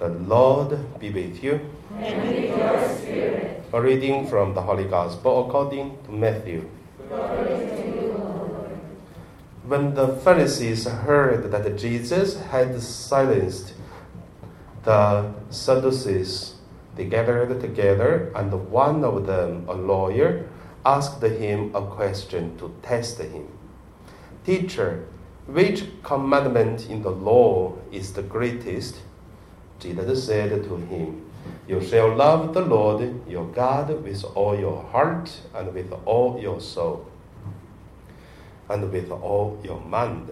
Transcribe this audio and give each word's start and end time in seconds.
The 0.00 0.08
Lord 0.08 0.98
be 0.98 1.10
with 1.10 1.44
you. 1.44 1.60
And 1.98 2.22
with 2.22 2.56
your 2.56 2.88
spirit. 2.88 3.64
A 3.70 3.82
reading 3.82 4.26
from 4.26 4.54
the 4.54 4.62
Holy 4.62 4.84
Gospel 4.84 5.46
according 5.46 5.98
to 6.04 6.10
Matthew. 6.10 6.62
When 9.66 9.92
the 9.92 10.08
Pharisees 10.24 10.86
heard 10.86 11.50
that 11.50 11.76
Jesus 11.76 12.40
had 12.40 12.80
silenced 12.80 13.74
the 14.84 15.34
Sadducees, 15.50 16.54
they 16.96 17.04
gathered 17.04 17.60
together, 17.60 18.32
and 18.34 18.70
one 18.70 19.04
of 19.04 19.26
them, 19.26 19.66
a 19.68 19.74
lawyer, 19.74 20.48
asked 20.86 21.22
him 21.22 21.76
a 21.76 21.82
question 21.82 22.56
to 22.56 22.74
test 22.80 23.20
him. 23.20 23.48
Teacher, 24.46 25.04
which 25.46 25.84
commandment 26.02 26.88
in 26.88 27.02
the 27.02 27.10
law 27.10 27.74
is 27.92 28.14
the 28.14 28.22
greatest? 28.22 28.96
Jesus 29.80 30.24
said 30.26 30.50
to 30.64 30.76
him, 30.76 31.30
You 31.66 31.82
shall 31.82 32.14
love 32.14 32.52
the 32.52 32.60
Lord 32.60 33.26
your 33.28 33.46
God 33.46 34.02
with 34.02 34.24
all 34.36 34.58
your 34.58 34.82
heart 34.84 35.30
and 35.54 35.72
with 35.72 35.92
all 36.04 36.38
your 36.38 36.60
soul 36.60 37.06
and 38.68 38.92
with 38.92 39.10
all 39.10 39.58
your 39.64 39.80
mind. 39.80 40.30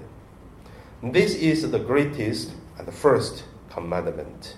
This 1.02 1.34
is 1.34 1.70
the 1.70 1.78
greatest 1.78 2.52
and 2.78 2.92
first 2.92 3.44
commandment. 3.70 4.56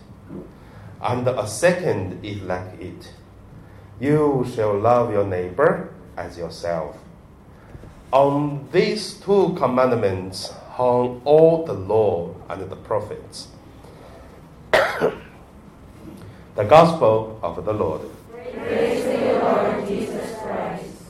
And 1.00 1.26
a 1.26 1.46
second 1.46 2.24
is 2.24 2.42
like 2.42 2.80
it 2.80 3.12
You 4.00 4.46
shall 4.54 4.78
love 4.78 5.12
your 5.12 5.24
neighbor 5.24 5.92
as 6.16 6.36
yourself. 6.36 6.96
On 8.12 8.68
these 8.72 9.14
two 9.14 9.54
commandments 9.56 10.50
hung 10.72 11.22
all 11.24 11.64
the 11.64 11.74
law 11.74 12.34
and 12.48 12.68
the 12.68 12.76
prophets. 12.76 13.48
The 16.60 16.66
Gospel 16.66 17.40
of 17.42 17.64
the 17.64 17.72
Lord. 17.72 18.02
Praise 18.30 19.02
Lord 19.40 19.88
Jesus 19.88 20.36
Christ. 20.40 21.04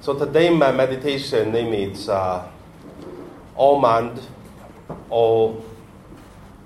So 0.00 0.18
today 0.18 0.48
my 0.48 0.72
meditation 0.72 1.52
name 1.52 1.74
is 1.74 2.08
uh, 2.08 2.48
All 3.56 3.78
Mind, 3.78 4.18
All 5.10 5.62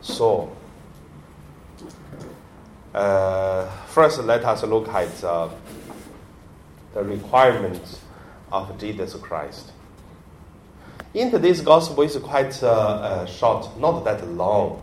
Soul. 0.01 0.57
Uh, 2.95 3.67
first, 3.89 4.21
let 4.23 4.45
us 4.45 4.63
look 4.63 4.87
at 4.87 5.25
uh, 5.25 5.49
the 6.95 7.03
requirements 7.03 7.99
of 8.53 8.79
Jesus 8.79 9.15
Christ. 9.15 9.73
In 11.15 11.31
today's 11.31 11.61
gospel, 11.61 12.05
it's 12.05 12.17
quite 12.17 12.63
uh, 12.63 12.69
uh, 12.71 13.27
short, 13.27 13.79
not 13.79 14.03
that 14.05 14.27
long, 14.29 14.81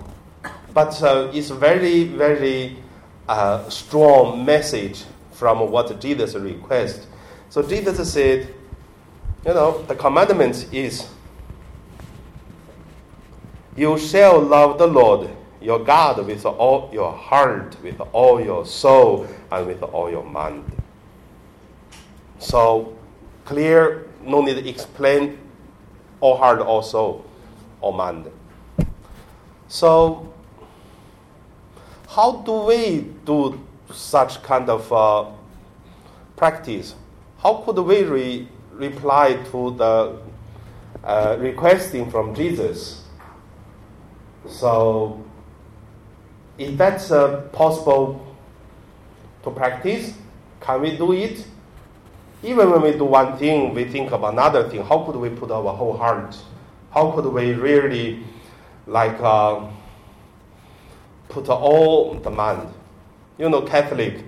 but 0.75 1.02
uh, 1.02 1.31
it's 1.33 1.49
a 1.49 1.55
very, 1.55 2.03
very 2.03 2.77
uh, 3.27 3.67
strong 3.67 4.45
message 4.45 5.05
from 5.31 5.71
what 5.71 5.99
Jesus 5.99 6.36
requests. 6.36 7.08
So 7.49 7.63
Jesus 7.63 8.13
said, 8.13 8.53
you 9.44 9.53
know, 9.55 9.81
the 9.86 9.95
commandment 9.95 10.67
is 10.71 11.09
you 13.75 13.97
shall 13.97 14.39
love 14.39 14.77
the 14.77 14.86
Lord 14.86 15.31
your 15.59 15.80
God 15.80 16.23
with 16.27 16.45
all 16.45 16.91
your 16.93 17.11
heart, 17.11 17.75
with 17.81 17.99
all 18.14 18.39
your 18.39 18.67
soul, 18.67 19.27
and 19.52 19.66
with 19.66 19.81
all 19.81 20.11
your 20.11 20.23
mind. 20.23 20.64
So 22.38 22.95
clear, 23.45 24.08
no 24.21 24.41
need 24.41 24.64
to 24.64 24.69
explain 24.69 25.39
all 26.21 26.37
heart, 26.37 26.59
all 26.59 26.81
soul, 26.81 27.25
all 27.81 27.91
mind. 27.91 28.29
So 29.67 30.33
how 32.09 32.37
do 32.37 32.51
we 32.51 33.05
do 33.25 33.59
such 33.93 34.41
kind 34.43 34.69
of 34.69 34.91
uh, 34.91 35.25
practice? 36.35 36.95
How 37.37 37.55
could 37.55 37.77
we 37.77 38.03
re- 38.03 38.47
reply 38.73 39.33
to 39.52 39.71
the 39.75 40.17
uh, 41.03 41.37
requesting 41.39 42.09
from 42.09 42.33
Jesus? 42.35 43.03
So 44.47 45.23
is 46.58 46.75
that 46.77 47.09
uh, 47.11 47.41
possible 47.52 48.35
to 49.43 49.52
practice? 49.52 50.13
Can 50.59 50.81
we 50.81 50.97
do 50.97 51.13
it? 51.13 51.45
Even 52.42 52.72
when 52.72 52.82
we 52.82 52.92
do 52.94 53.04
one 53.04 53.38
thing, 53.38 53.73
we 53.73 53.83
think 53.86 54.11
of 54.11 54.23
another 54.23 54.70
thing. 54.70 54.83
How 54.83 55.00
could 55.00 55.16
we 55.17 55.30
put 55.30 55.52
our 55.52 55.73
whole 55.73 55.98
heart? 55.98 56.38
How 56.92 57.11
could 57.11 57.26
we 57.26 57.54
really, 57.54 58.23
like, 58.88 59.20
uh, 59.20 59.67
put 61.27 61.50
all 61.50 62.14
the 62.14 62.30
mind? 62.30 62.73
You 63.38 63.50
know, 63.50 63.61
Catholic. 63.61 64.23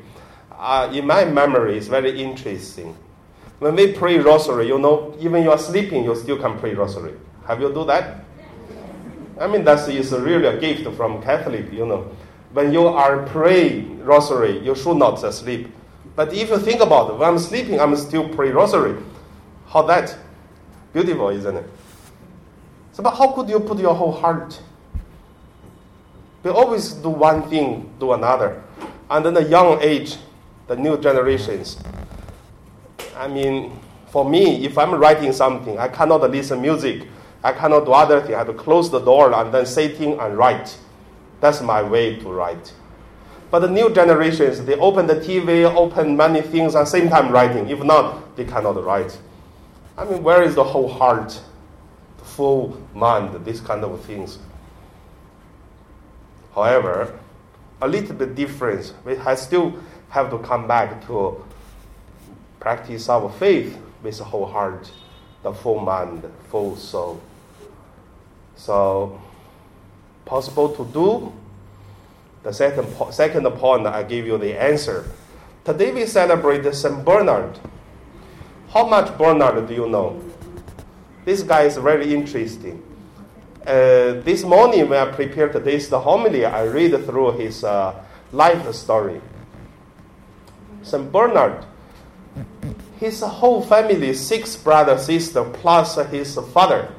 Uh, 0.51 0.91
in 0.93 1.07
my 1.07 1.25
memory, 1.25 1.77
it's 1.77 1.87
very 1.87 2.21
interesting. 2.21 2.95
When 3.59 3.75
we 3.75 3.93
pray 3.93 4.17
rosary, 4.19 4.67
you 4.67 4.77
know, 4.77 5.15
even 5.19 5.43
you 5.43 5.51
are 5.51 5.57
sleeping, 5.57 6.03
you 6.03 6.15
still 6.15 6.37
can 6.37 6.59
pray 6.59 6.73
rosary. 6.73 7.13
Have 7.47 7.61
you 7.61 7.73
do 7.73 7.85
that? 7.85 8.25
I 9.39 9.47
mean, 9.47 9.63
that 9.63 9.87
is 9.89 10.11
really 10.11 10.45
a 10.45 10.59
gift 10.59 10.95
from 10.95 11.21
Catholic, 11.23 11.71
you 11.71 11.85
know. 11.85 12.11
When 12.53 12.73
you 12.73 12.87
are 12.87 13.25
praying 13.27 14.03
rosary, 14.03 14.59
you 14.59 14.75
should 14.75 14.97
not 14.97 15.15
sleep. 15.33 15.73
But 16.15 16.33
if 16.33 16.49
you 16.49 16.57
think 16.59 16.81
about 16.81 17.11
it, 17.11 17.17
when 17.17 17.29
I'm 17.29 17.39
sleeping, 17.39 17.79
I'm 17.79 17.95
still 17.95 18.27
praying 18.29 18.53
rosary. 18.53 19.01
How 19.67 19.81
that? 19.83 20.17
Beautiful, 20.93 21.29
isn't 21.29 21.55
it? 21.55 21.69
So, 22.91 23.03
but 23.03 23.15
how 23.15 23.31
could 23.31 23.49
you 23.49 23.59
put 23.59 23.79
your 23.79 23.95
whole 23.95 24.11
heart? 24.11 24.61
We 26.43 26.51
always 26.51 26.93
do 26.93 27.09
one 27.09 27.49
thing, 27.49 27.93
do 27.99 28.13
another. 28.13 28.61
And 29.09 29.25
then 29.25 29.33
the 29.33 29.43
young 29.43 29.81
age, 29.81 30.17
the 30.67 30.75
new 30.75 30.97
generations. 30.99 31.77
I 33.15 33.27
mean, 33.27 33.79
for 34.07 34.29
me, 34.29 34.65
if 34.65 34.77
I'm 34.77 34.93
writing 34.95 35.31
something, 35.31 35.77
I 35.77 35.87
cannot 35.87 36.29
listen 36.29 36.61
music 36.61 37.07
I 37.43 37.53
cannot 37.53 37.85
do 37.85 37.91
other 37.91 38.21
thing. 38.21 38.35
I 38.35 38.39
have 38.39 38.47
to 38.47 38.53
close 38.53 38.91
the 38.91 38.99
door 38.99 39.33
and 39.33 39.53
then 39.53 39.65
sitting 39.65 40.19
and 40.19 40.37
write. 40.37 40.77
That's 41.39 41.61
my 41.61 41.81
way 41.81 42.17
to 42.17 42.29
write. 42.31 42.73
But 43.51 43.59
the 43.59 43.69
new 43.69 43.93
generations, 43.93 44.63
they 44.63 44.75
open 44.75 45.07
the 45.07 45.15
TV, 45.15 45.63
open 45.75 46.15
many 46.15 46.41
things 46.41 46.73
at 46.73 46.85
the 46.85 46.89
same 46.89 47.09
time 47.09 47.31
writing. 47.31 47.69
If 47.69 47.83
not, 47.83 48.37
they 48.37 48.45
cannot 48.45 48.81
write. 48.81 49.19
I 49.97 50.05
mean, 50.05 50.23
where 50.23 50.41
is 50.41 50.55
the 50.55 50.63
whole 50.63 50.87
heart, 50.87 51.37
the 52.17 52.23
full 52.23 52.81
mind, 52.95 53.45
these 53.45 53.59
kind 53.59 53.83
of 53.83 53.99
things? 54.05 54.39
However, 56.55 57.19
a 57.81 57.87
little 57.87 58.15
bit 58.15 58.35
difference. 58.35 58.93
We 59.03 59.17
still 59.35 59.73
have 60.09 60.29
to 60.29 60.37
come 60.39 60.65
back 60.67 61.05
to 61.07 61.43
practice 62.59 63.09
our 63.09 63.29
faith 63.29 63.77
with 64.01 64.17
the 64.17 64.23
whole 64.23 64.45
heart, 64.45 64.89
the 65.43 65.53
full 65.53 65.79
mind, 65.79 66.23
full 66.49 66.77
soul. 66.77 67.21
So, 68.55 69.19
possible 70.25 70.69
to 70.75 70.85
do. 70.93 71.33
The 72.43 72.51
second, 72.51 72.87
second 73.11 73.45
point, 73.51 73.85
I 73.85 74.03
give 74.03 74.25
you 74.25 74.37
the 74.37 74.59
answer. 74.59 75.05
Today 75.63 75.91
we 75.91 76.07
celebrate 76.07 76.73
St. 76.73 77.05
Bernard. 77.05 77.59
How 78.69 78.87
much 78.87 79.15
Bernard 79.15 79.67
do 79.67 79.73
you 79.73 79.87
know? 79.87 80.19
This 81.23 81.43
guy 81.43 81.63
is 81.63 81.77
very 81.77 82.13
interesting. 82.15 82.81
Uh, 83.61 84.17
this 84.25 84.43
morning 84.43 84.89
when 84.89 85.07
I 85.07 85.11
prepared 85.11 85.53
today's 85.53 85.87
homily, 85.89 86.45
I 86.45 86.63
read 86.63 87.05
through 87.05 87.33
his 87.33 87.63
uh, 87.63 87.93
life 88.31 88.73
story. 88.73 89.21
St. 90.81 91.11
Bernard, 91.11 91.63
his 92.99 93.21
whole 93.21 93.61
family, 93.61 94.15
six 94.15 94.55
brothers, 94.55 95.05
sister, 95.05 95.43
plus 95.43 95.95
his 96.09 96.33
father, 96.51 96.91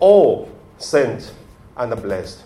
all 0.00 0.50
sent 0.78 1.32
and 1.76 2.02
blessed. 2.02 2.42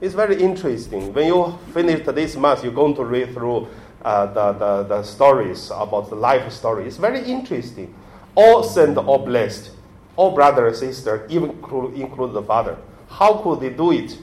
It's 0.00 0.14
very 0.14 0.40
interesting. 0.40 1.12
When 1.12 1.26
you 1.26 1.58
finish 1.72 2.04
this 2.04 2.36
month, 2.36 2.64
you're 2.64 2.72
going 2.72 2.94
to 2.96 3.04
read 3.04 3.32
through 3.32 3.68
uh, 4.04 4.26
the, 4.26 4.52
the, 4.52 4.82
the 4.82 5.02
stories 5.02 5.70
about 5.70 6.10
the 6.10 6.16
life 6.16 6.52
story. 6.52 6.86
It's 6.86 6.96
very 6.96 7.22
interesting. 7.24 7.94
All 8.34 8.62
sent, 8.62 8.98
all 8.98 9.24
blessed. 9.24 9.70
All 10.16 10.32
brother 10.32 10.66
and 10.68 10.76
sister, 10.76 11.26
even 11.28 11.50
include, 11.50 11.94
include 11.94 12.34
the 12.34 12.42
father. 12.42 12.76
How 13.08 13.38
could 13.38 13.60
they 13.60 13.70
do 13.70 13.92
it? 13.92 14.18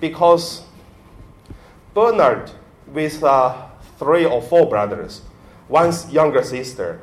Because 0.00 0.62
Bernard, 1.94 2.50
with 2.86 3.22
uh, 3.24 3.66
three 3.98 4.24
or 4.24 4.40
four 4.42 4.68
brothers, 4.68 5.22
one 5.66 5.92
younger 6.10 6.42
sister, 6.42 7.00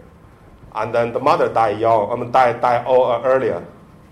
and 0.74 0.94
then 0.94 1.14
the 1.14 1.20
mother 1.20 1.52
died 1.52 1.80
young, 1.80 2.20
mean, 2.20 2.32
died, 2.32 2.62
died 2.62 2.86
uh, 2.88 3.22
earlier. 3.24 3.66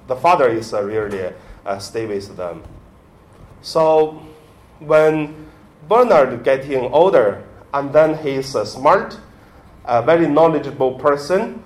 The 0.07 0.15
father 0.15 0.49
is 0.49 0.73
uh, 0.73 0.83
really 0.83 1.33
uh, 1.65 1.79
stay 1.79 2.05
with 2.05 2.35
them. 2.35 2.63
So 3.63 4.21
when 4.79 5.47
Bernard 5.87 6.43
getting 6.43 6.91
older, 6.93 7.43
and 7.73 7.91
then 7.91 8.17
he's 8.17 8.53
a 8.55 8.65
smart, 8.65 9.17
a 9.85 10.03
very 10.03 10.27
knowledgeable 10.27 10.99
person, 10.99 11.63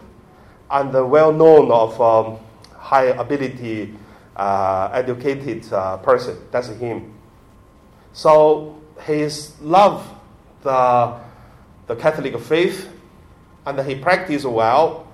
and 0.69 0.93
well 0.93 1.33
known 1.33 1.71
of 1.71 1.99
um, 1.99 2.37
high 2.75 3.05
ability, 3.05 3.93
uh, 4.35 4.89
educated 4.93 5.71
uh, 5.73 5.97
person. 5.97 6.37
That's 6.51 6.67
him. 6.67 7.13
So 8.13 8.79
he's 9.05 9.59
love 9.59 10.07
the, 10.61 11.19
the 11.87 11.95
Catholic 11.95 12.39
faith, 12.39 12.89
and 13.65 13.79
he 13.79 13.95
practiced 13.95 14.45
well, 14.45 15.07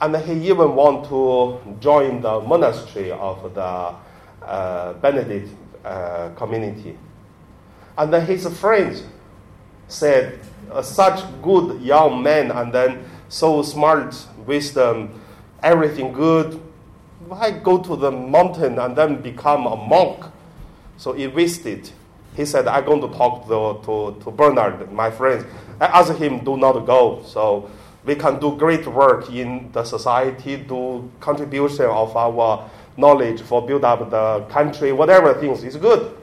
and 0.00 0.16
he 0.16 0.50
even 0.50 0.74
want 0.74 1.08
to 1.08 1.78
join 1.80 2.20
the 2.20 2.40
monastery 2.40 3.12
of 3.12 3.54
the 3.54 3.94
uh, 4.44 4.92
Benedict 4.94 5.50
uh, 5.84 6.30
community. 6.36 6.98
And 7.96 8.12
then 8.12 8.26
his 8.26 8.46
friends 8.58 9.04
said, 9.88 10.40
uh, 10.70 10.82
such 10.82 11.22
good 11.42 11.80
young 11.82 12.22
man, 12.22 12.50
and 12.50 12.72
then 12.72 13.04
so 13.28 13.62
smart, 13.62 14.16
wisdom, 14.46 15.20
everything 15.62 16.12
good. 16.12 16.60
Why 17.26 17.50
go 17.50 17.78
to 17.78 17.96
the 17.96 18.10
mountain 18.10 18.78
and 18.78 18.96
then 18.96 19.22
become 19.22 19.66
a 19.66 19.76
monk? 19.76 20.24
So 20.96 21.12
he 21.12 21.26
wasted. 21.26 21.90
He 22.36 22.44
said, 22.44 22.66
I'm 22.66 22.84
going 22.84 23.00
to 23.00 23.08
talk 23.16 23.46
to, 23.46 23.80
to, 23.84 24.24
to 24.24 24.30
Bernard, 24.30 24.90
my 24.92 25.10
friend. 25.10 25.46
I 25.80 25.86
asked 25.86 26.18
him, 26.18 26.44
do 26.44 26.56
not 26.56 26.80
go. 26.80 27.22
So 27.26 27.70
we 28.04 28.14
can 28.14 28.40
do 28.40 28.56
great 28.56 28.86
work 28.86 29.30
in 29.30 29.70
the 29.72 29.84
society, 29.84 30.56
do 30.56 31.10
contribution 31.20 31.86
of 31.86 32.16
our 32.16 32.68
knowledge 32.96 33.42
for 33.42 33.66
build 33.66 33.84
up 33.84 34.10
the 34.10 34.44
country, 34.52 34.92
whatever 34.92 35.34
things 35.34 35.64
is 35.64 35.76
good. 35.76 36.16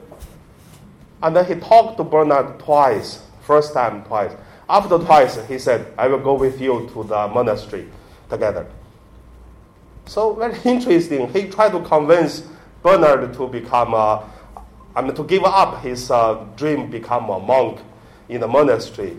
And 1.22 1.36
then 1.36 1.44
he 1.46 1.54
talked 1.54 1.98
to 1.98 2.04
Bernard 2.04 2.58
twice, 2.58 3.22
first 3.42 3.72
time 3.74 4.02
twice. 4.04 4.32
After 4.68 4.98
twice, 4.98 5.38
he 5.46 5.58
said, 5.58 5.92
I 5.98 6.08
will 6.08 6.18
go 6.18 6.34
with 6.34 6.60
you 6.60 6.90
to 6.94 7.04
the 7.04 7.28
monastery 7.28 7.88
together. 8.28 8.66
So 10.06 10.34
very 10.34 10.58
interesting. 10.64 11.28
He 11.32 11.48
tried 11.48 11.72
to 11.72 11.80
convince 11.82 12.42
Bernard 12.82 13.34
to 13.34 13.46
become 13.48 13.94
a, 13.94 14.28
I 14.96 15.02
mean, 15.02 15.14
to 15.14 15.24
give 15.24 15.44
up 15.44 15.82
his 15.82 16.10
uh, 16.10 16.44
dream, 16.56 16.90
become 16.90 17.28
a 17.30 17.38
monk 17.38 17.80
in 18.28 18.40
the 18.40 18.48
monastery. 18.48 19.16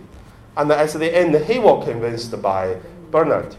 And 0.57 0.71
at 0.71 0.91
the 0.91 1.15
end, 1.15 1.35
he 1.45 1.59
was 1.59 1.85
convinced 1.85 2.39
by 2.41 2.77
Bernard. 3.09 3.55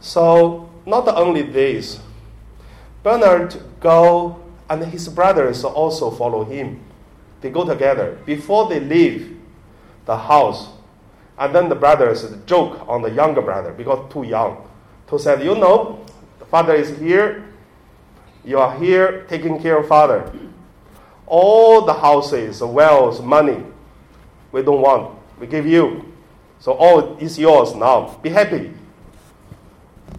So 0.00 0.68
not 0.84 1.08
only 1.08 1.42
this, 1.42 2.00
Bernard 3.02 3.56
go 3.80 4.42
and 4.68 4.84
his 4.84 5.08
brothers 5.08 5.64
also 5.64 6.10
follow 6.10 6.44
him. 6.44 6.80
They 7.40 7.50
go 7.50 7.64
together. 7.64 8.18
Before 8.26 8.68
they 8.68 8.80
leave 8.80 9.38
the 10.04 10.16
house, 10.16 10.68
and 11.38 11.54
then 11.54 11.68
the 11.68 11.74
brothers 11.74 12.26
joke 12.46 12.86
on 12.88 13.02
the 13.02 13.10
younger 13.10 13.40
brother 13.40 13.72
because 13.72 14.12
too 14.12 14.24
young. 14.24 14.68
To 15.08 15.18
say, 15.18 15.42
you 15.42 15.54
know, 15.54 16.04
the 16.38 16.44
father 16.44 16.74
is 16.74 16.98
here. 16.98 17.44
You 18.44 18.58
are 18.58 18.76
here 18.78 19.24
taking 19.28 19.60
care 19.62 19.78
of 19.78 19.86
father. 19.86 20.30
All 21.26 21.84
the 21.84 21.92
houses, 21.94 22.60
wells, 22.60 23.20
money, 23.20 23.62
we 24.50 24.62
don't 24.62 24.80
want. 24.80 25.16
We 25.38 25.46
give 25.46 25.66
you. 25.66 26.12
So 26.58 26.72
all 26.72 27.16
is 27.18 27.38
yours 27.38 27.74
now. 27.74 28.18
Be 28.22 28.30
happy. 28.30 28.72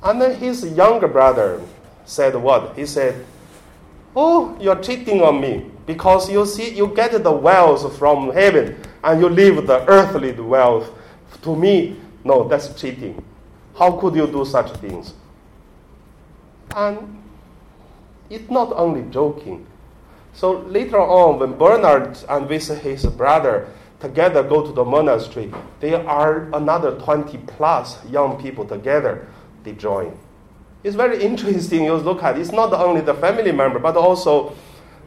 And 0.01 0.21
then 0.21 0.35
his 0.35 0.63
younger 0.63 1.07
brother 1.07 1.61
said 2.09 2.35
what? 2.35 2.75
He 2.75 2.85
said, 2.85 3.25
Oh, 4.15 4.57
you're 4.59 4.81
cheating 4.81 5.21
on 5.21 5.39
me 5.39 5.69
because 5.85 6.29
you 6.29 6.45
see, 6.45 6.73
you 6.73 6.87
get 6.95 7.11
the 7.23 7.31
wealth 7.31 7.97
from 7.97 8.31
heaven 8.33 8.81
and 9.03 9.21
you 9.21 9.29
leave 9.29 9.67
the 9.67 9.85
earthly 9.87 10.31
wealth 10.33 10.91
to 11.43 11.55
me. 11.55 11.97
No, 12.23 12.47
that's 12.47 12.73
cheating. 12.79 13.23
How 13.77 13.91
could 13.91 14.15
you 14.15 14.25
do 14.27 14.43
such 14.43 14.71
things? 14.77 15.13
And 16.75 17.21
it's 18.29 18.49
not 18.49 18.73
only 18.73 19.03
joking. 19.11 19.65
So 20.33 20.59
later 20.61 20.99
on, 20.99 21.39
when 21.39 21.57
Bernard 21.57 22.17
and 22.27 22.49
with 22.49 22.67
his 22.81 23.05
brother 23.05 23.69
together 23.99 24.41
go 24.43 24.65
to 24.65 24.71
the 24.71 24.83
monastery, 24.83 25.53
there 25.79 26.07
are 26.07 26.49
another 26.53 26.99
20 26.99 27.37
plus 27.45 28.03
young 28.05 28.41
people 28.41 28.65
together, 28.65 29.27
they 29.63 29.73
join. 29.73 30.17
It's 30.83 30.95
very 30.95 31.21
interesting 31.21 31.83
you 31.83 31.93
look 31.95 32.23
at. 32.23 32.37
it. 32.37 32.41
It's 32.41 32.51
not 32.51 32.73
only 32.73 33.01
the 33.01 33.13
family 33.13 33.51
member, 33.51 33.79
but 33.79 33.97
also 33.97 34.55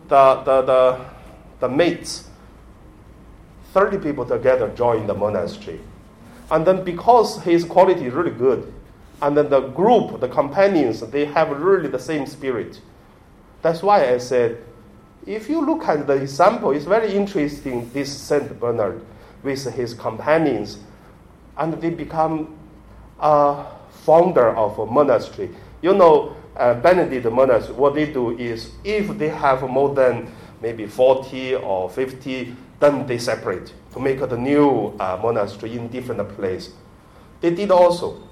the, 0.08 0.42
the, 0.44 0.62
the, 0.62 1.04
the 1.60 1.68
mates. 1.68 2.28
30 3.72 3.98
people 3.98 4.26
together 4.26 4.68
join 4.76 5.06
the 5.06 5.14
monastery. 5.14 5.80
And 6.50 6.66
then 6.66 6.84
because 6.84 7.42
his 7.42 7.64
quality 7.64 8.06
is 8.06 8.12
really 8.12 8.30
good, 8.30 8.72
and 9.22 9.36
then 9.36 9.48
the 9.48 9.60
group, 9.60 10.20
the 10.20 10.28
companions, 10.28 11.00
they 11.00 11.24
have 11.24 11.48
really 11.50 11.88
the 11.88 11.98
same 11.98 12.26
spirit. 12.26 12.80
That's 13.62 13.82
why 13.82 14.12
I 14.12 14.18
said, 14.18 14.62
if 15.24 15.48
you 15.48 15.64
look 15.64 15.84
at 15.84 16.06
the 16.06 16.14
example, 16.14 16.72
it's 16.72 16.84
very 16.84 17.14
interesting, 17.14 17.88
this 17.92 18.12
Saint 18.12 18.58
Bernard 18.60 19.00
with 19.42 19.64
his 19.72 19.94
companions, 19.94 20.78
and 21.56 21.72
they 21.74 21.90
become 21.90 22.58
a 23.20 23.64
founder 24.04 24.54
of 24.56 24.78
a 24.78 24.86
monastery. 24.86 25.50
You 25.80 25.94
know, 25.94 26.36
uh, 26.56 26.74
Benedict 26.74 27.30
monastery, 27.32 27.74
what 27.74 27.94
they 27.94 28.12
do 28.12 28.36
is 28.38 28.70
if 28.84 29.16
they 29.18 29.28
have 29.28 29.62
more 29.68 29.94
than 29.94 30.32
maybe 30.60 30.86
40 30.86 31.56
or 31.56 31.88
50, 31.90 32.54
then 32.80 33.06
they 33.06 33.18
separate 33.18 33.72
to 33.92 34.00
make 34.00 34.20
a 34.20 34.36
new 34.36 34.94
uh, 34.98 35.18
monastery 35.22 35.76
in 35.76 35.88
different 35.88 36.28
place. 36.36 36.70
They 37.40 37.50
did 37.54 37.70
also. 37.70 38.22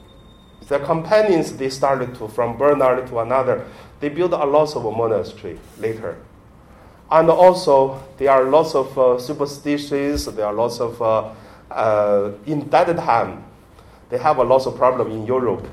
Their 0.68 0.80
companions, 0.80 1.56
they 1.56 1.70
started 1.70 2.14
to, 2.16 2.28
from 2.28 2.56
Bernard 2.56 3.06
to 3.08 3.18
another, 3.20 3.66
they 3.98 4.08
built 4.08 4.32
a 4.32 4.44
lot 4.44 4.76
of 4.76 4.84
a 4.84 4.90
monastery 4.90 5.58
later. 5.78 6.16
And 7.10 7.28
also, 7.28 8.00
there 8.18 8.30
are 8.30 8.44
lots 8.44 8.74
of 8.74 8.96
uh, 8.96 9.18
superstitions, 9.18 10.26
there 10.26 10.46
are 10.46 10.52
lots 10.52 10.78
of, 10.78 11.02
uh, 11.02 12.30
in 12.46 12.68
that 12.70 12.96
time, 12.96 13.44
they 14.10 14.18
have 14.18 14.38
a 14.38 14.44
lot 14.44 14.66
of 14.66 14.76
problem 14.76 15.10
in 15.10 15.24
Europe. 15.26 15.66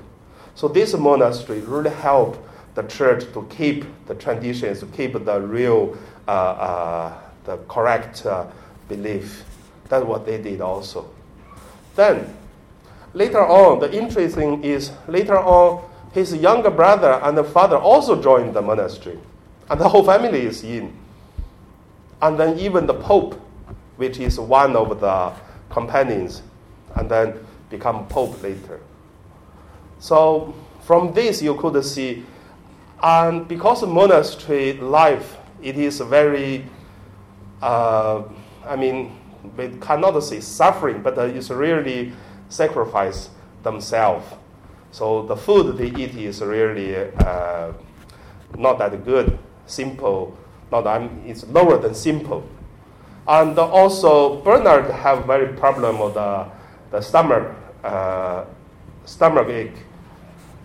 So 0.55 0.67
this 0.67 0.93
monastery 0.95 1.59
really 1.61 1.89
help 1.89 2.37
the 2.75 2.83
church 2.83 3.31
to 3.33 3.45
keep 3.49 3.85
the 4.05 4.15
traditions, 4.15 4.79
to 4.79 4.85
keep 4.87 5.13
the 5.13 5.41
real, 5.41 5.97
uh, 6.27 6.31
uh, 6.31 7.19
the 7.45 7.57
correct 7.67 8.25
uh, 8.25 8.45
belief. 8.87 9.43
That's 9.89 10.05
what 10.05 10.25
they 10.25 10.41
did 10.41 10.61
also. 10.61 11.09
Then, 11.95 12.35
later 13.13 13.45
on, 13.45 13.79
the 13.79 13.91
interesting 13.91 14.63
is 14.63 14.91
later 15.07 15.39
on, 15.39 15.83
his 16.11 16.35
younger 16.35 16.69
brother 16.69 17.19
and 17.23 17.37
the 17.37 17.43
father 17.43 17.77
also 17.77 18.21
joined 18.21 18.53
the 18.53 18.61
monastery, 18.61 19.19
and 19.69 19.79
the 19.79 19.89
whole 19.89 20.03
family 20.03 20.41
is 20.41 20.63
in. 20.63 20.95
And 22.21 22.39
then 22.39 22.57
even 22.59 22.85
the 22.87 22.93
pope, 22.93 23.35
which 23.97 24.19
is 24.19 24.39
one 24.39 24.75
of 24.75 24.99
the 24.99 25.33
companions, 25.69 26.41
and 26.95 27.09
then 27.09 27.33
become 27.69 28.07
pope 28.07 28.41
later. 28.41 28.79
So 29.99 30.53
from 30.81 31.13
this 31.13 31.41
you 31.41 31.55
could 31.55 31.83
see, 31.83 32.25
and 33.01 33.47
because 33.47 33.83
monastery 33.83 34.73
life, 34.73 35.37
it 35.61 35.77
is 35.77 35.99
very, 35.99 36.65
uh, 37.61 38.23
I 38.65 38.75
mean, 38.75 39.17
we 39.55 39.69
cannot 39.79 40.19
say 40.23 40.39
suffering, 40.39 41.01
but 41.01 41.17
it's 41.17 41.49
really 41.49 42.13
sacrifice 42.49 43.29
themselves. 43.63 44.25
So 44.91 45.23
the 45.23 45.35
food 45.35 45.77
they 45.77 45.87
eat 45.87 46.15
is 46.15 46.41
really 46.41 46.95
uh, 46.95 47.73
not 48.57 48.79
that 48.79 49.03
good, 49.05 49.37
simple. 49.65 50.37
Not 50.71 50.87
I'm, 50.87 51.23
it's 51.25 51.45
lower 51.47 51.77
than 51.77 51.93
simple. 51.93 52.47
And 53.27 53.57
also 53.59 54.41
Bernard 54.41 54.89
have 54.91 55.25
very 55.25 55.53
problem 55.53 55.99
with 55.99 56.13
the, 56.13 56.47
the 56.91 57.01
stomach 57.01 57.55
uh, 57.83 58.45
stomach 59.05 59.47
ache. 59.49 59.85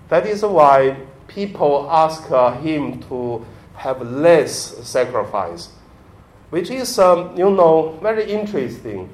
That 0.08 0.26
is 0.26 0.42
why 0.42 0.96
people 1.28 1.88
ask 1.90 2.30
uh, 2.30 2.52
him 2.60 3.00
to 3.04 3.44
have 3.74 4.02
less 4.02 4.52
sacrifice, 4.86 5.70
which 6.50 6.70
is, 6.70 6.98
um, 6.98 7.36
you 7.36 7.50
know, 7.50 7.98
very 8.02 8.30
interesting. 8.30 9.08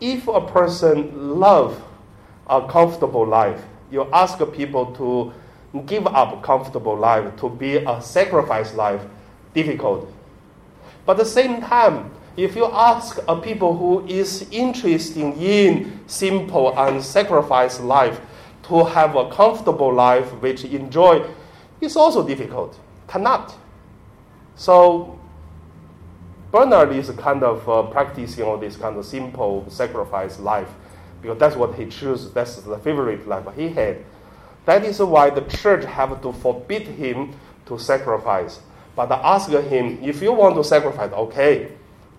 If 0.00 0.26
a 0.28 0.40
person 0.40 1.38
love 1.38 1.82
a 2.48 2.66
comfortable 2.66 3.26
life, 3.26 3.62
you 3.90 4.08
ask 4.12 4.38
people 4.52 4.92
to 4.96 5.32
give 5.86 6.06
up 6.06 6.42
comfortable 6.42 6.96
life 6.96 7.36
to 7.36 7.48
be 7.48 7.76
a 7.76 8.00
sacrifice 8.00 8.74
life, 8.74 9.02
difficult. 9.54 10.12
But 11.06 11.12
at 11.12 11.18
the 11.18 11.30
same 11.30 11.60
time, 11.60 12.10
if 12.36 12.56
you 12.56 12.66
ask 12.66 13.18
a 13.28 13.36
people 13.36 13.76
who 13.76 14.06
is 14.06 14.46
interested 14.50 15.18
in 15.38 16.00
simple 16.06 16.78
and 16.78 17.02
sacrifice 17.02 17.80
life 17.80 18.20
to 18.64 18.84
have 18.84 19.16
a 19.16 19.30
comfortable 19.30 19.92
life 19.92 20.30
which 20.40 20.64
enjoy, 20.64 21.28
it's 21.80 21.96
also 21.96 22.26
difficult. 22.26 22.78
Cannot. 23.08 23.54
So 24.54 25.18
Bernard 26.50 26.92
is 26.92 27.10
kind 27.10 27.42
of 27.42 27.68
uh, 27.68 27.82
practicing 27.84 28.44
all 28.44 28.58
this 28.58 28.76
kind 28.76 28.96
of 28.96 29.04
simple 29.04 29.64
sacrifice 29.68 30.38
life. 30.38 30.68
because 31.22 31.38
that's 31.38 31.56
what 31.56 31.74
he 31.76 31.86
chose. 31.86 32.32
That's 32.32 32.56
the 32.56 32.78
favorite 32.78 33.26
life 33.26 33.46
he 33.56 33.68
had. 33.68 34.04
That 34.64 34.84
is 34.84 35.00
why 35.00 35.30
the 35.30 35.42
church 35.42 35.84
have 35.84 36.20
to 36.22 36.32
forbid 36.32 36.82
him 36.82 37.32
to 37.66 37.78
sacrifice. 37.78 38.60
But 38.94 39.10
ask 39.10 39.48
him, 39.50 39.98
if 40.02 40.20
you 40.20 40.32
want 40.32 40.56
to 40.56 40.64
sacrifice, 40.64 41.12
okay, 41.12 41.72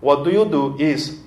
what 0.04 0.22
do 0.22 0.30
you 0.30 0.44
do 0.44 0.76
is 0.78 1.18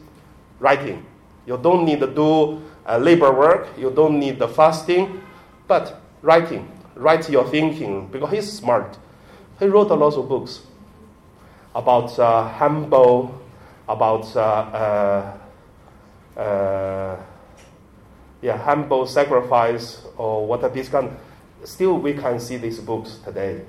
writing. 0.59 1.03
You 1.47 1.57
don't 1.57 1.83
need 1.83 1.99
to 2.01 2.05
do 2.05 2.61
uh, 2.85 2.99
labor 2.99 3.33
work. 3.33 3.69
You 3.75 3.89
don't 3.89 4.19
need 4.19 4.37
the 4.37 4.47
fasting, 4.47 5.19
but 5.67 5.99
writing. 6.21 6.71
Write 6.93 7.27
your 7.27 7.49
thinking 7.49 8.07
because 8.09 8.29
he's 8.29 8.51
smart. 8.51 8.95
He 9.57 9.65
wrote 9.65 9.89
a 9.89 9.95
lot 9.95 10.13
of 10.13 10.29
books 10.29 10.61
about 11.73 12.19
uh, 12.19 12.47
humble, 12.47 13.41
about 13.89 14.35
uh, 14.35 15.37
uh, 16.37 16.39
uh 16.39 17.15
yeah, 18.43 18.57
humble 18.57 19.07
sacrifice 19.07 20.05
or 20.17 20.45
what 20.45 20.71
these 20.71 20.87
kind. 20.87 21.17
Still, 21.63 21.97
we 21.97 22.13
can 22.13 22.39
see 22.39 22.57
these 22.57 22.79
books 22.79 23.17
today. 23.25 23.65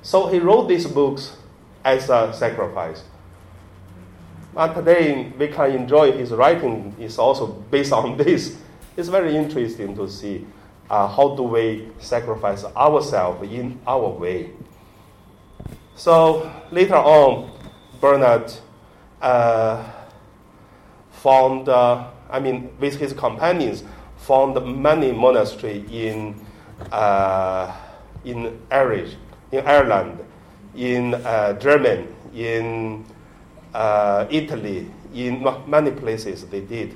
So 0.00 0.28
he 0.28 0.38
wrote 0.38 0.68
these 0.68 0.86
books 0.86 1.36
as 1.84 2.08
a 2.08 2.32
sacrifice. 2.32 3.02
And 4.54 4.74
today 4.74 5.32
we 5.38 5.48
can 5.48 5.70
enjoy 5.70 6.12
his 6.12 6.30
writing 6.30 6.94
is 6.98 7.18
also 7.18 7.46
based 7.46 7.92
on 7.92 8.16
this. 8.18 8.58
It's 8.96 9.08
very 9.08 9.34
interesting 9.34 9.96
to 9.96 10.08
see 10.08 10.46
uh, 10.90 11.08
how 11.08 11.34
do 11.36 11.44
we 11.44 11.88
sacrifice 11.98 12.64
ourselves 12.64 13.50
in 13.50 13.80
our 13.86 14.08
way. 14.08 14.50
So 15.96 16.52
later 16.70 16.96
on, 16.96 17.50
Bernard 18.00 18.52
uh, 19.22 19.90
found, 21.12 21.70
uh, 21.70 22.08
I 22.28 22.40
mean, 22.40 22.70
with 22.78 22.98
his 22.98 23.14
companions, 23.14 23.84
found 24.18 24.82
many 24.82 25.12
monasteries 25.12 25.90
in 25.90 26.44
uh, 26.90 27.74
in 28.24 28.60
Irish, 28.70 29.14
in 29.50 29.66
Ireland, 29.66 30.18
in 30.74 31.14
uh, 31.14 31.54
Germany, 31.58 32.06
in 32.34 33.04
uh, 33.74 34.26
Italy, 34.30 34.90
in 35.14 35.46
many 35.66 35.90
places 35.90 36.44
they 36.46 36.60
did. 36.60 36.94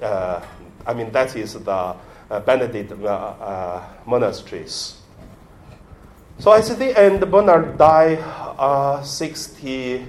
Uh, 0.00 0.40
I 0.86 0.94
mean, 0.94 1.10
that 1.12 1.34
is 1.36 1.54
the 1.54 1.96
uh, 2.30 2.40
Benedict 2.40 2.92
uh, 2.92 3.06
uh, 3.06 3.84
monasteries. 4.06 4.96
So 6.38 6.52
at 6.52 6.64
the 6.64 6.98
end, 6.98 7.20
Bernard 7.30 7.78
died 7.78 8.18
uh, 8.58 9.02
60, 9.02 10.06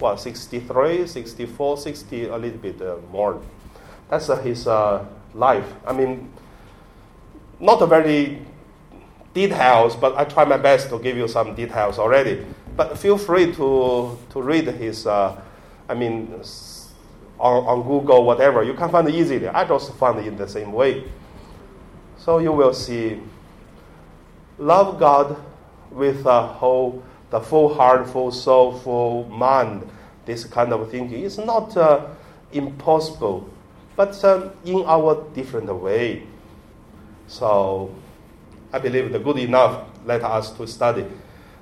well, 0.00 0.16
63, 0.16 1.06
64, 1.06 1.76
60, 1.76 2.24
a 2.28 2.36
little 2.36 2.58
bit 2.58 3.10
more. 3.10 3.42
That's 4.08 4.28
his 4.42 4.66
life. 5.34 5.66
I 5.86 5.92
mean, 5.92 6.32
not 7.60 7.86
very 7.88 8.40
details, 9.34 9.96
but 9.96 10.16
I 10.16 10.24
try 10.24 10.44
my 10.44 10.56
best 10.56 10.88
to 10.90 10.98
give 10.98 11.16
you 11.16 11.28
some 11.28 11.54
details 11.54 11.98
already. 11.98 12.44
But 12.80 12.96
feel 12.96 13.18
free 13.18 13.52
to, 13.56 14.16
to 14.30 14.40
read 14.40 14.66
his, 14.68 15.06
uh, 15.06 15.38
I 15.86 15.92
mean, 15.92 16.32
on, 17.38 17.64
on 17.66 17.82
Google, 17.82 18.24
whatever. 18.24 18.62
You 18.62 18.72
can 18.72 18.88
find 18.88 19.06
it 19.06 19.14
easily. 19.14 19.48
I 19.48 19.66
just 19.66 19.92
found 19.96 20.18
it 20.20 20.26
in 20.26 20.38
the 20.38 20.48
same 20.48 20.72
way. 20.72 21.04
So 22.16 22.38
you 22.38 22.52
will 22.52 22.72
see 22.72 23.20
love 24.56 24.98
God 24.98 25.36
with 25.90 26.24
a 26.24 26.40
whole, 26.40 27.04
the 27.28 27.38
full 27.38 27.74
heart, 27.74 28.08
full 28.08 28.32
soul, 28.32 28.78
full 28.78 29.24
mind. 29.24 29.86
This 30.24 30.44
kind 30.44 30.72
of 30.72 30.90
thinking 30.90 31.22
is 31.22 31.36
not 31.36 31.76
uh, 31.76 32.06
impossible, 32.50 33.46
but 33.94 34.24
um, 34.24 34.52
in 34.64 34.84
our 34.86 35.22
different 35.34 35.70
way. 35.74 36.22
So 37.26 37.94
I 38.72 38.78
believe 38.78 39.12
the 39.12 39.18
good 39.18 39.36
enough 39.36 39.86
let 40.06 40.24
us 40.24 40.50
to 40.52 40.66
study. 40.66 41.04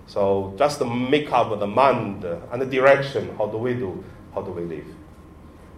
So 0.08 0.54
just 0.58 0.78
the 0.78 0.86
make 0.86 1.30
up 1.32 1.56
the 1.60 1.66
mind 1.66 2.24
and 2.24 2.60
the 2.60 2.66
direction. 2.66 3.36
How 3.36 3.46
do 3.46 3.58
we 3.58 3.74
do? 3.74 4.02
How 4.34 4.42
do 4.42 4.50
we 4.50 4.62
live? 4.62 4.86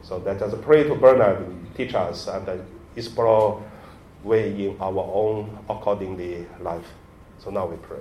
So 0.02 0.16
let 0.18 0.40
us 0.40 0.54
pray 0.62 0.84
to 0.84 0.94
Bernard 0.94 1.44
teach 1.76 1.94
us 1.94 2.28
and 2.28 2.48
uh, 2.48 2.56
explore 2.96 3.62
way 4.22 4.66
in 4.66 4.76
our 4.80 5.10
own 5.12 5.58
accordingly 5.68 6.46
life. 6.60 6.86
So 7.38 7.50
now 7.50 7.66
we 7.66 7.76
pray. 7.76 8.00